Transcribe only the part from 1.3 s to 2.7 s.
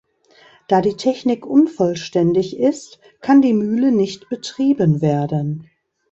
unvollständig